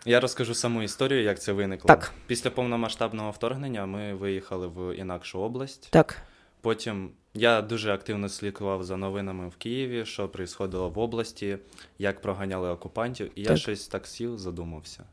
я 0.05 0.19
розкажу 0.19 0.53
саму 0.53 0.83
історію, 0.83 1.23
як 1.23 1.41
це 1.41 1.51
виникло. 1.51 1.87
Так. 1.87 2.11
Після 2.27 2.49
повномасштабного 2.49 3.31
вторгнення 3.31 3.85
ми 3.85 4.13
виїхали 4.13 4.67
в 4.67 4.95
інакшу 4.95 5.39
область. 5.39 5.87
Так, 5.91 6.21
Потім 6.61 7.11
я 7.33 7.61
дуже 7.61 7.93
активно 7.93 8.29
слідкував 8.29 8.83
за 8.83 8.97
новинами 8.97 9.47
в 9.49 9.55
Києві, 9.55 10.05
що 10.05 10.29
происходило 10.29 10.89
в 10.89 10.99
області, 10.99 11.57
як 11.99 12.21
проганяли 12.21 12.69
окупантів, 12.69 13.31
і 13.35 13.41
я 13.41 13.57
щось 13.57 13.87
так 13.87 14.07
сів, 14.07 14.37
задумався. 14.37 15.03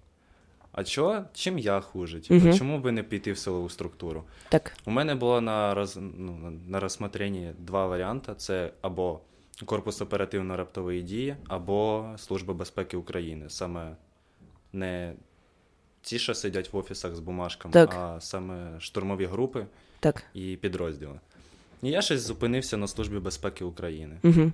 А 0.73 0.85
чого? 0.85 1.25
Чим 1.33 1.59
я 1.59 1.81
хуже? 1.81 2.21
Типу, 2.21 2.35
Мгм. 2.35 2.59
Чому 2.59 2.79
би 2.79 2.93
не 2.93 3.03
піти 3.03 3.33
в 3.33 3.39
силову 3.39 3.69
структуру? 3.69 4.25
так, 4.49 4.73
У 4.85 4.91
мене 4.91 5.15
було 5.15 5.41
на, 5.41 5.75
роз... 5.75 5.97
ну, 5.97 6.61
на 6.67 6.81
розсмотренні 6.81 7.53
два 7.59 7.87
варіанти: 7.87 8.35
це 8.37 8.73
або 8.81 9.21
Корпус 9.65 10.01
оперативно-раптової 10.03 11.03
дії, 11.03 11.37
або 11.49 12.11
Служба 12.19 12.55
безпеки 12.55 12.97
України. 12.97 13.51
Саме 13.51 13.97
не 14.73 15.15
ті, 16.03 16.19
що 16.19 16.35
сидять 16.35 16.73
в 16.73 16.77
офісах 16.77 17.15
з 17.15 17.21
бумажками, 17.21 17.73
Так. 17.73 17.95
а 17.95 18.21
саме 18.21 18.81
штурмові 18.81 19.27
групи 19.27 19.67
так. 20.01 20.23
і 20.35 20.57
підрозділи. 20.57 21.21
Я 21.83 22.03
щось 22.03 22.21
зупинився 22.21 22.77
на 22.77 22.89
Службі 22.89 23.19
безпеки 23.19 23.65
України. 23.65 24.17
Угу. 24.23 24.53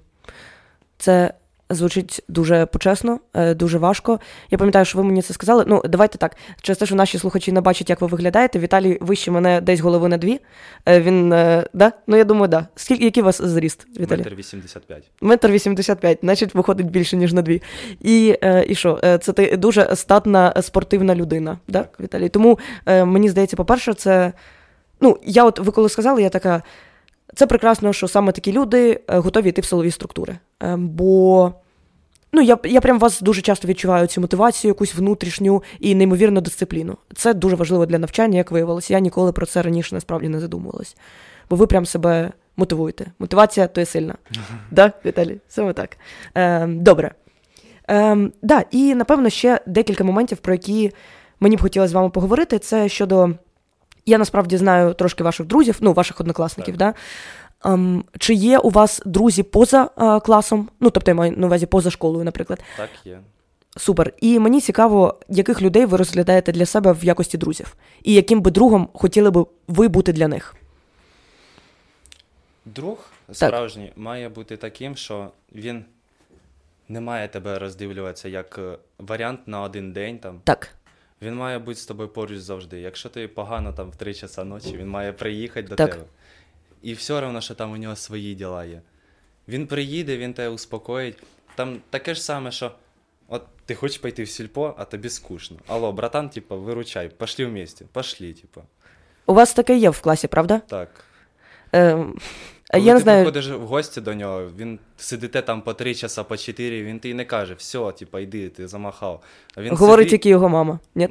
Це 0.99 1.35
звучить 1.75 2.25
дуже 2.29 2.67
почесно, 2.67 3.21
е, 3.35 3.55
дуже 3.55 3.79
важко. 3.79 4.21
Я 4.50 4.59
пам'ятаю, 4.59 4.85
що 4.85 4.99
ви 4.99 5.05
мені 5.05 5.23
це 5.23 5.35
сказали. 5.35 5.64
Ну, 5.67 5.83
давайте 5.88 6.19
так. 6.19 6.37
Через 6.61 6.79
те, 6.79 6.87
що 6.87 6.95
наші 6.95 7.19
слухачі 7.19 7.52
не 7.52 7.61
бачать, 7.61 7.91
як 7.91 8.00
ви 8.00 8.07
виглядаєте. 8.07 8.59
Віталій 8.59 8.99
вище 9.00 9.31
мене 9.31 9.61
десь 9.61 9.81
голови 9.81 10.09
на 10.09 10.17
дві. 10.17 10.41
Е, 10.87 11.00
Він, 11.00 11.33
е, 11.33 11.67
да? 11.73 11.93
Ну, 12.07 12.17
я 12.17 12.25
думаю, 12.25 12.49
да. 12.49 12.67
Скільки, 12.76 13.05
який 13.05 13.23
у 13.23 13.26
вас 13.26 13.43
зріст, 13.43 13.87
Віталій? 14.00 14.19
Метр 14.19 14.35
85. 14.35 15.11
Метр 15.21 15.50
вісімдесят 15.50 16.00
п'ять, 16.00 16.19
значить, 16.23 16.55
виходить 16.55 16.91
більше, 16.91 17.17
ніж 17.17 17.33
на 17.33 17.43
дві. 17.43 17.62
І, 18.00 18.38
і 18.67 18.75
що? 18.75 19.19
Це 19.23 19.33
ти 19.33 19.57
дуже 19.57 19.97
статна 19.97 20.62
спортивна 20.62 21.14
людина, 21.14 21.59
да, 21.69 21.79
Так. 21.79 22.00
Віталій? 22.00 22.29
Тому 22.29 22.59
мені 22.87 23.29
здається, 23.29 23.57
по-перше, 23.57 23.95
це. 23.95 24.33
Ну, 25.00 25.19
я 25.25 25.45
от 25.45 25.59
ви 25.59 25.73
коли 25.73 25.88
сказали, 25.88 26.23
я 26.23 26.29
така. 26.29 26.62
Це 27.34 27.46
прекрасно, 27.46 27.92
що 27.92 28.08
саме 28.08 28.32
такі 28.32 28.52
люди 28.52 29.00
е, 29.08 29.18
готові 29.18 29.48
йти 29.48 29.60
в 29.60 29.64
силові 29.64 29.90
структури. 29.90 30.38
Е, 30.62 30.76
бо 30.76 31.52
ну, 32.32 32.42
я, 32.42 32.58
я 32.64 32.80
прям 32.80 32.98
вас 32.98 33.20
дуже 33.20 33.42
часто 33.42 33.68
відчуваю 33.68 34.06
цю 34.06 34.20
мотивацію, 34.20 34.68
якусь 34.70 34.94
внутрішню 34.94 35.62
і 35.80 35.94
неймовірну 35.94 36.40
дисципліну. 36.40 36.96
Це 37.14 37.34
дуже 37.34 37.56
важливо 37.56 37.86
для 37.86 37.98
навчання, 37.98 38.38
як 38.38 38.50
виявилося. 38.50 38.94
Я 38.94 39.00
ніколи 39.00 39.32
про 39.32 39.46
це 39.46 39.62
раніше 39.62 39.94
насправді 39.94 40.28
не 40.28 40.40
задумувалась. 40.40 40.96
Бо 41.50 41.56
ви 41.56 41.66
прям 41.66 41.86
себе 41.86 42.32
мотивуєте. 42.56 43.06
Мотивація 43.18 43.66
то 43.66 43.80
є 43.80 43.86
сильна. 43.86 44.14
Да, 44.70 44.92
Віталій? 45.04 45.40
Саме 45.48 45.72
так. 45.72 45.96
Е, 46.34 46.66
добре. 46.66 47.14
Е, 47.90 48.30
да, 48.42 48.64
і 48.70 48.94
напевно 48.94 49.30
ще 49.30 49.60
декілька 49.66 50.04
моментів, 50.04 50.38
про 50.38 50.52
які 50.52 50.92
мені 51.40 51.56
б 51.56 51.62
хотілося 51.62 51.90
з 51.90 51.92
вами 51.92 52.10
поговорити. 52.10 52.58
Це 52.58 52.88
щодо. 52.88 53.30
Я 54.06 54.18
насправді 54.18 54.56
знаю 54.56 54.94
трошки 54.94 55.25
ваших 55.25 55.47
друзів, 55.47 55.78
ну, 55.80 55.92
ваших 55.92 56.21
однокласників, 56.21 56.76
Так. 56.78 56.94
да? 57.62 57.71
Ем, 57.71 58.04
чи 58.18 58.35
є 58.35 58.59
у 58.59 58.71
вас 58.71 59.02
друзі 59.06 59.42
поза 59.42 59.90
е, 59.99 60.21
класом? 60.21 60.68
Ну, 60.80 60.90
тобто 60.90 61.11
я 61.11 61.14
маю 61.14 61.32
на 61.37 61.47
увазі 61.47 61.66
поза 61.66 61.90
школою, 61.90 62.25
наприклад. 62.25 62.61
Так 62.76 62.90
є. 63.04 63.21
Супер. 63.76 64.12
І 64.21 64.38
мені 64.38 64.61
цікаво, 64.61 65.18
яких 65.28 65.62
людей 65.62 65.85
ви 65.87 65.97
розглядаєте 65.97 66.52
для 66.52 66.66
себе 66.66 66.92
в 66.92 67.04
якості 67.04 67.38
друзів, 67.38 67.76
і 68.02 68.14
яким 68.14 68.40
би 68.40 68.50
другом 68.50 68.88
хотіли 68.94 69.30
би 69.30 69.47
ви 69.68 69.88
бути 69.88 70.12
для 70.12 70.28
них. 70.28 70.56
Друг 72.64 72.99
справжній 73.32 73.92
має 73.97 74.28
бути 74.28 74.56
таким, 74.56 74.97
що 74.97 75.30
він 75.54 75.85
не 76.88 77.00
має 77.00 77.28
тебе 77.28 77.59
роздивлюватися 77.59 78.28
як 78.28 78.59
е, 78.59 78.78
варіант 78.99 79.40
на 79.47 79.62
один 79.62 79.92
день. 79.92 80.18
Там. 80.18 80.40
Так, 80.44 80.68
Він 81.23 81.35
має 81.35 81.59
бути 81.59 81.81
з 81.81 81.87
тобою 81.87 82.09
поруч 82.09 82.38
завжди. 82.38 82.81
Якщо 82.81 83.09
тобі 83.09 83.26
погано 83.26 83.73
там 83.73 83.91
в 83.91 83.97
3 83.97 84.14
часа 84.14 84.45
ночі, 84.45 84.76
він 84.76 84.88
має 84.88 85.12
приїхати 85.12 85.69
до 85.69 85.76
Так. 85.76 85.91
тебе. 85.91 86.05
І 86.83 86.93
все 86.93 87.14
одно, 87.14 87.41
що 87.41 87.55
там 87.55 87.73
у 87.73 87.76
нього 87.76 87.97
свої 87.97 88.35
діла 88.35 88.64
є. 88.64 88.81
Він 89.49 89.67
приїде, 89.67 90.17
він 90.19 90.35
тебе 90.35 90.49
успокоїть. 90.49 91.17
Там 91.55 91.81
таке 91.91 92.14
ж 92.14 92.23
саме, 92.23 92.50
що 92.50 92.73
от 93.29 93.43
ти 93.67 93.75
хочеш 93.75 93.99
пойти 93.99 94.23
в 94.23 94.29
сільпо, 94.29 94.75
а 94.79 94.85
тобі 94.85 95.09
скучно. 95.09 95.57
Алло, 95.67 95.93
братан, 95.93 96.29
типа, 96.31 96.57
виручай, 96.57 97.09
пошли 97.09 97.47
вместе, 97.47 97.85
пошли, 97.93 98.33
типа. 98.33 98.61
у 99.26 99.35
вас 99.35 99.55
таке 99.55 99.76
є 99.76 99.91
в 99.91 100.00
класі, 100.00 100.29
правда? 100.29 100.59
Так. 100.59 101.05
Е, 101.75 102.07
Коли 102.73 102.85
я 102.85 102.93
не 102.93 102.99
ти 102.99 103.02
знаю. 103.02 103.25
приходиш 103.25 103.49
в 103.49 103.67
гості 103.67 104.00
до 104.00 104.14
нього, 104.14 104.45
він 104.59 104.79
сидите 104.97 105.43
там 105.43 105.62
по 105.62 105.75
3 105.75 105.95
часа, 105.95 106.25
по 106.25 106.37
4, 106.37 106.85
він 106.85 106.99
тобі 106.99 107.14
не 107.14 107.25
каже, 107.25 107.55
все, 107.55 107.93
типа, 107.93 108.21
йди, 108.21 108.49
ти 108.49 108.69
замахав. 108.69 109.23
А 109.55 109.62
він 109.62 109.76
Говорить 109.76 110.09
тільки 110.09 110.29
його 110.29 110.49
мама. 110.49 110.79
Ні? 110.95 111.09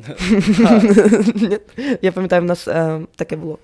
Я 2.01 2.12
пам'ятаю, 2.12 2.41
в 2.41 2.46
нас 2.46 2.68
е, 2.68 3.01
таке 3.15 3.36
було 3.36 3.58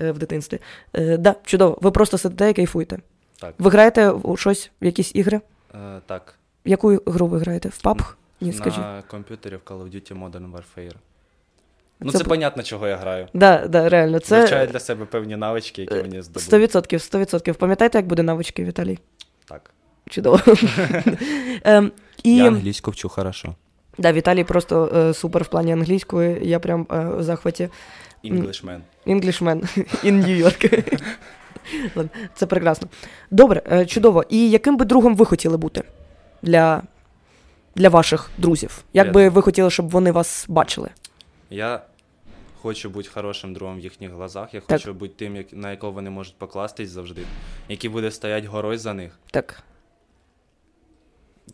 е, 0.00 0.12
в 0.12 0.18
дитинстві. 0.18 0.58
Е, 0.94 1.16
да, 1.16 1.34
чудово. 1.44 1.78
Ви 1.80 1.90
просто 1.90 2.18
сидите 2.18 2.50
і 2.50 2.54
кайфуєте. 2.54 2.98
Так. 3.40 3.54
Ви 3.58 3.70
граєте 3.70 4.10
у 4.10 4.36
щось, 4.36 4.70
в 4.82 4.84
якісь 4.84 5.14
ігри? 5.14 5.40
Е, 5.74 6.00
так. 6.06 6.34
Яку 6.64 6.98
гру 7.06 7.26
ви 7.26 7.38
граєте? 7.38 7.68
В 7.68 7.80
PUBG? 7.84 8.14
Ні, 8.40 8.52
скажіть. 8.52 8.78
На 8.80 9.02
комп'ютері 9.02 9.56
в 9.56 9.70
Call 9.70 9.82
of 9.82 9.94
Duty 9.94 10.30
Modern 10.30 10.52
Warfare. 10.52 10.94
Ну, 12.00 12.12
Це 12.12 12.18
це, 12.18 12.24
понятно, 12.24 12.62
чого 12.62 12.88
я 12.88 12.96
граю. 12.96 13.28
Да, 13.34 13.66
да, 13.68 13.88
реально. 13.88 14.18
Це 14.18 14.40
Вивчаю 14.40 14.66
для 14.66 14.80
себе 14.80 15.04
певні 15.04 15.36
навички, 15.36 15.82
які 15.82 15.94
мені 15.94 16.22
здобули. 16.22 16.66
100%, 16.66 16.94
100%. 16.94 17.52
Пам'ятаєте, 17.52 17.98
як 17.98 18.06
буде 18.06 18.22
навички, 18.22 18.64
Віталій? 18.64 18.98
Так. 19.44 19.70
Чудово. 20.10 20.40
Ем, 21.64 21.92
і 22.22 22.36
Я 22.36 22.48
англійську 22.48 22.90
вчу 22.90 23.08
хорошо. 23.08 23.54
да, 23.98 24.12
Віталій 24.12 24.44
просто 24.44 24.92
е, 24.96 25.14
супер 25.14 25.42
в 25.42 25.48
плані 25.48 25.72
англійської. 25.72 26.38
Я 26.42 26.58
прям 26.58 26.86
е, 26.92 27.04
в 27.04 27.22
захваті. 27.22 27.68
Englishman. 28.24 28.80
Englishman 29.06 29.78
in 30.04 30.26
New 30.26 30.42
York. 30.44 30.92
Ладно, 31.96 32.10
Це 32.34 32.46
прекрасно. 32.46 32.88
Добре, 33.30 33.62
е, 33.72 33.86
чудово. 33.86 34.24
І 34.28 34.50
яким 34.50 34.76
би 34.76 34.84
другом 34.84 35.16
ви 35.16 35.24
хотіли 35.24 35.56
бути 35.56 35.82
для, 36.42 36.82
для 37.76 37.88
ваших 37.88 38.30
друзів? 38.38 38.84
Як 38.92 39.12
би 39.12 39.28
ви 39.28 39.42
хотіли, 39.42 39.70
щоб 39.70 39.90
вони 39.90 40.12
вас 40.12 40.44
бачили? 40.48 40.88
Я 41.50 41.80
хочу 42.62 42.90
бути 42.90 43.08
хорошим 43.08 43.54
другом 43.54 43.76
в 43.76 43.80
їхніх 43.80 44.10
глазах. 44.12 44.54
Я 44.54 44.60
Так. 44.60 44.78
хочу 44.78 44.94
бути 44.94 45.14
тим, 45.16 45.36
як- 45.36 45.52
на 45.52 45.70
якого 45.70 45.92
вони 45.92 46.10
можуть 46.10 46.34
покластись 46.38 46.90
завжди, 46.90 47.22
який 47.68 47.90
буде 47.90 48.10
стояти 48.10 48.46
горою 48.46 48.78
за 48.78 48.94
них. 48.94 49.18
Так, 49.30 49.62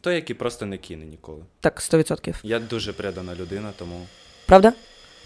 Той, 0.00 0.14
який 0.14 0.36
просто 0.36 0.66
не 0.66 0.78
кине 0.78 1.04
ніколи. 1.04 1.42
так, 1.60 1.80
100%. 1.80 2.34
Я 2.42 2.58
дуже 2.58 2.92
предана 2.92 3.34
людина, 3.34 3.70
тому 3.78 4.06
Правда? 4.46 4.72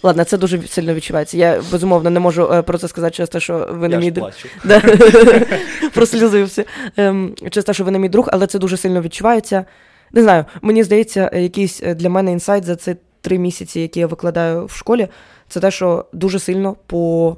Ладно, 0.03 0.23
це 0.23 0.37
дуже 0.37 0.67
сильно 0.67 0.93
відчувається. 0.93 1.37
Я 1.37 1.63
безумовно 1.71 2.09
не 2.09 2.19
можу 2.19 2.53
е, 2.53 2.61
про 2.61 2.77
це 2.77 2.87
сказати 2.87 3.15
через 3.15 3.29
те, 3.29 3.39
що 3.39 3.67
ви 3.71 3.87
не 3.87 3.97
мій 3.97 4.11
друг. 4.11 4.31
Прослізився. 5.93 6.65
Ем, 6.97 7.35
через 7.51 7.65
те, 7.65 7.73
що 7.73 7.83
ви 7.83 7.91
не 7.91 7.99
мій 7.99 8.09
друг, 8.09 8.29
але 8.31 8.47
це 8.47 8.59
дуже 8.59 8.77
сильно 8.77 9.01
відчувається. 9.01 9.65
Не 10.11 10.21
знаю, 10.23 10.45
мені 10.61 10.83
здається, 10.83 11.31
якийсь 11.33 11.83
е, 11.83 11.95
для 11.95 12.09
мене 12.09 12.31
інсайт 12.31 12.63
за 12.63 12.75
ці 12.75 12.95
три 13.27 13.39
місяці, 13.39 13.79
які 13.79 13.99
я 13.99 14.07
викладаю 14.07 14.65
в 14.65 14.71
школі, 14.71 15.07
це 15.47 15.59
те, 15.59 15.71
що 15.71 16.05
дуже 16.13 16.39
сильно 16.39 16.75
по 16.85 17.37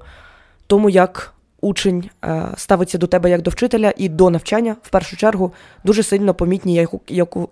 тому, 0.67 0.89
як 0.89 1.33
учень 1.61 2.09
е, 2.25 2.47
ставиться 2.57 2.97
до 2.97 3.07
тебе 3.07 3.29
як 3.29 3.41
до 3.41 3.51
вчителя 3.51 3.93
і 3.97 4.09
до 4.09 4.29
навчання, 4.29 4.75
в 4.83 4.89
першу 4.89 5.17
чергу, 5.17 5.53
дуже 5.83 6.03
сильно 6.03 6.33
помітні 6.33 6.87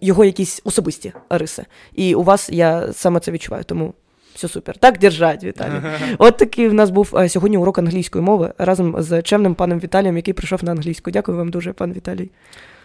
його 0.01 0.25
якісь 0.25 0.61
особисті 0.63 1.13
риси. 1.29 1.65
І 1.93 2.15
у 2.15 2.23
вас 2.23 2.49
я 2.49 2.93
саме 2.93 3.19
це 3.19 3.31
відчуваю, 3.31 3.63
тому 3.63 3.93
все 4.35 4.47
супер. 4.47 4.77
Так 4.77 4.99
держать, 4.99 5.43
Віталій. 5.43 5.81
От 6.17 6.37
такий 6.37 6.67
в 6.67 6.73
нас 6.73 6.89
був 6.89 7.17
е, 7.17 7.29
сьогодні 7.29 7.57
урок 7.57 7.79
англійської 7.79 8.23
мови 8.23 8.53
разом 8.57 8.95
з 8.99 9.21
чемним 9.21 9.55
паном 9.55 9.79
Віталієм, 9.79 10.17
який 10.17 10.33
прийшов 10.33 10.63
на 10.63 10.71
англійську. 10.71 11.11
Дякую 11.11 11.37
вам 11.37 11.49
дуже, 11.49 11.73
пан 11.73 11.93
Віталій. 11.93 12.29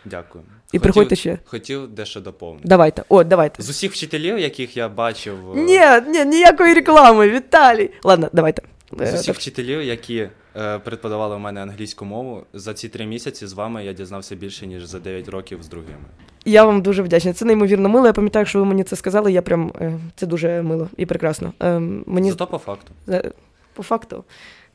Дякую. 0.04 0.44
І 0.73 0.78
приходьте 0.78 1.16
ще. 1.16 1.38
Хотів 1.44 1.88
дещо 1.88 2.21
доповнити. 2.21 2.68
Давайте. 2.68 3.02
О, 3.09 3.25
давайте. 3.25 3.62
З 3.62 3.71
усіх 3.71 3.92
вчителів, 3.92 4.38
яких 4.38 4.76
я 4.76 4.88
бачив. 4.88 5.35
е, 5.52 5.61
Ні, 5.61 5.80
ні, 6.12 6.25
ніякої 6.25 6.75
реклами, 6.75 7.30
Віталій. 7.30 7.90
Ладно, 8.04 8.28
давайте. 8.32 8.62
Е, 9.00 9.06
З 9.06 9.14
усіх 9.14 9.26
так. 9.26 9.37
вчителів, 9.37 9.82
які 9.82 10.28
е, 10.56 10.78
преподавали 10.78 11.37
в 11.37 11.38
мене 11.38 11.62
англійську 11.62 12.04
мову, 12.04 12.44
за 12.52 12.75
ці 12.75 12.88
три 12.88 13.06
місяці 13.06 13.47
з 13.47 13.52
вами 13.52 13.85
я 13.85 13.92
дізнався 13.92 14.35
більше, 14.35 14.66
ніж 14.66 14.85
за 14.85 14.99
9 14.99 15.28
років 15.28 15.62
з 15.62 15.68
другими. 15.68 16.04
Я 16.44 16.64
вам 16.64 16.82
дуже 16.82 17.02
вдячна. 17.02 17.32
Це 17.32 17.44
неймовірно 17.44 17.88
мило. 17.88 18.06
Я 18.06 18.12
пам'ятаю, 18.12 18.47
що 18.47 18.59
ви 18.59 18.64
мені 18.64 18.85
це 18.85 18.97
сказали. 18.97 19.32
Я 19.32 19.42
прям 19.42 19.73
е, 19.80 19.99
це 20.16 20.26
дуже 20.26 20.62
мило 20.62 20.88
і 20.97 21.06
прекрасно. 21.06 21.52
Е, 21.62 21.78
мені 22.06 22.30
Зато 22.30 22.47
по 22.47 22.59
факту. 22.59 22.92
Е, 23.09 23.30
По 23.75 23.82
факту. 23.82 24.25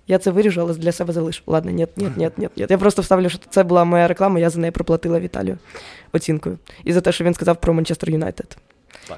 Я 0.08 0.18
це 0.18 0.32
виріжу, 0.32 0.62
але 0.62 0.74
для 0.74 0.92
себе 0.92 1.14
залишу. 1.14 1.44
Ладно, 1.48 1.72
ні, 1.72 1.88
ні, 1.98 2.10
ні, 2.18 2.30
ні, 2.38 2.50
ні. 2.58 2.66
Я 2.70 2.78
просто 2.78 3.02
вставлю, 3.02 3.30
що 3.30 3.40
це 3.50 3.64
була 3.64 3.84
моя 3.84 4.08
реклама, 4.08 4.40
я 4.40 4.50
за 4.50 4.60
неї 4.60 4.72
проплатила 4.72 5.20
Віталію 5.20 5.58
оцінкою. 6.14 6.58
І 6.84 6.94
за 6.94 7.02
те, 7.02 7.12
що 7.12 7.24
він 7.24 7.34
сказав 7.34 7.62
про 7.62 7.74
Манчестер 7.74 8.10
Юнайтед. 8.10 8.58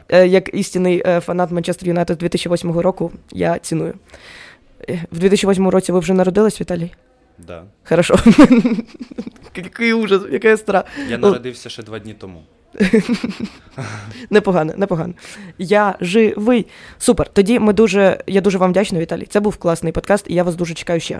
Е, 0.10 0.28
Як 0.28 0.54
істинний 0.54 1.04
е, 1.06 1.20
фанат 1.20 1.52
Манчестер 1.52 1.88
Юнайтед 1.88 2.18
2008 2.18 2.80
року, 2.80 3.12
я 3.32 3.60
ціную. 3.60 3.94
Е, 4.90 5.06
В 5.12 5.20
2008 5.20 5.70
році 5.70 5.92
ви 5.92 6.00
вже 6.00 6.14
народились, 6.14 6.62
Віталій? 6.62 6.92
Да. 7.48 7.64
Хорошо. 7.84 8.20
Який 9.56 9.94
ужас, 9.94 10.22
яка 10.32 10.58
страх. 10.58 10.84
Я 11.10 11.18
народився 11.18 11.70
ще 11.70 11.84
два 11.84 12.00
дні 12.00 12.14
тому. 12.14 12.44
Непогано, 14.30 14.74
непогано. 14.78 15.14
Я 15.58 15.96
живий. 16.02 16.68
Супер. 16.98 17.28
Тоді 17.30 17.60
ми 17.60 17.74
дуже, 17.74 18.24
я 18.28 18.42
дуже 18.42 18.58
вам 18.58 18.72
вдячна, 18.72 19.00
Віталій. 19.00 19.26
Це 19.26 19.40
був 19.40 19.58
класний 19.58 19.94
подкаст, 19.94 20.26
і 20.30 20.34
я 20.34 20.44
вас 20.44 20.56
дуже 20.56 20.74
чекаю 20.74 21.00
ще. 21.00 21.20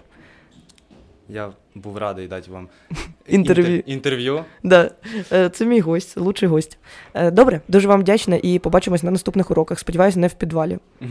Я 1.30 1.52
був 1.76 1.98
радий 1.98 2.28
дати 2.28 2.52
вам 2.52 2.68
Інтерв'ю. 3.28 3.66
інтер- 3.78 3.84
інтерв'ю. 3.86 4.46
Да, 4.64 4.92
е, 5.32 5.50
це 5.50 5.66
мій 5.66 5.80
гость, 5.80 6.18
лучший 6.18 6.50
гость. 6.50 6.78
Е, 7.14 7.32
Добре, 7.32 7.62
дуже 7.68 7.88
вам 7.88 8.00
вдячна 8.02 8.40
і 8.44 8.60
побачимось 8.60 9.04
на 9.04 9.12
наступних 9.12 9.52
уроках. 9.52 9.80
Сподіваюсь, 9.80 10.16
не 10.16 10.28
в 10.28 10.34
підвалі. 10.34 10.78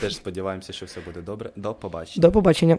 Теж 0.00 0.16
сподіваємося, 0.16 0.72
що 0.72 0.86
все 0.86 1.00
буде 1.00 1.20
добре. 1.20 1.50
До 1.56 1.74
побачення. 1.74 2.22
До 2.22 2.32
побачення. 2.32 2.78